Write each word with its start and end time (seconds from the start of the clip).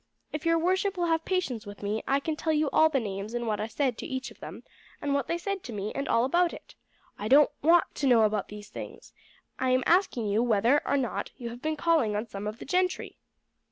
If 0.33 0.47
your 0.47 0.57
worship 0.57 0.97
will 0.97 1.05
have 1.05 1.25
patience 1.25 1.67
with 1.67 1.83
me 1.83 2.01
I 2.07 2.19
can 2.19 2.35
tell 2.35 2.51
you 2.53 2.71
all 2.73 2.89
the 2.89 2.99
names 2.99 3.35
and 3.35 3.45
what 3.45 3.61
I 3.61 3.67
said 3.67 3.99
to 3.99 4.07
each 4.07 4.31
of 4.31 4.39
them, 4.39 4.63
and 4.99 5.13
what 5.13 5.27
they 5.27 5.37
said 5.37 5.61
to 5.65 5.73
me, 5.73 5.93
and 5.93 6.07
all 6.07 6.25
about 6.25 6.53
it." 6.53 6.73
"I 7.19 7.27
don't 7.27 7.51
want 7.61 7.93
to 7.93 8.07
know 8.07 8.23
about 8.23 8.47
these 8.47 8.69
things. 8.69 9.13
I 9.59 9.69
am 9.69 9.83
asking 9.85 10.25
you 10.25 10.41
whether 10.41 10.81
you 10.83 10.89
have 10.89 10.93
not 10.99 11.33
been 11.61 11.75
calling 11.77 12.15
on 12.15 12.25
some 12.25 12.47
of 12.47 12.57
the 12.57 12.65
gentry." 12.65 13.19